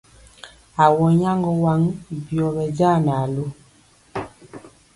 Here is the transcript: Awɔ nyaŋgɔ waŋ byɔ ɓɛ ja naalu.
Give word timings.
Awɔ 0.83 1.03
nyaŋgɔ 1.19 1.51
waŋ 1.63 1.81
byɔ 2.25 2.47
ɓɛ 2.55 2.65
ja 2.77 2.89
naalu. 3.05 3.45